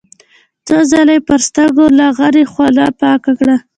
[0.67, 3.55] څو ځله يې پر سترګو لاغلې خوله پاکه کړه.